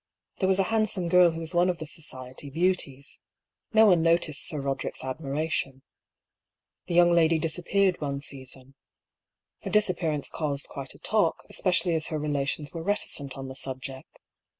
[0.39, 3.19] There was a handsome girl who was one of the Society beauties.
[3.71, 5.83] No one noticed Sir Roderick's admiration.
[6.87, 8.73] The young lady disappeared one season.
[9.61, 13.55] Her disap pearance caused quite a talk, especially as her relations were reticent on the
[13.55, 14.19] subject.